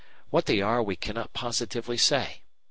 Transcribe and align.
What 0.31 0.47
they 0.47 0.61
are 0.61 0.81
we 0.81 0.95
cannot 0.95 1.31
positively 1.31 1.95
say. 1.99 2.41